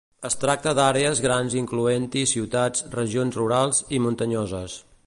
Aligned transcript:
Es 0.27 0.35
tracta 0.43 0.71
d'àrees 0.79 1.21
grans 1.25 1.57
incloent-hi 1.61 2.25
ciutats, 2.33 2.85
regions 2.99 3.39
rurals 3.43 3.85
i 3.99 4.03
muntanyoses. 4.09 4.81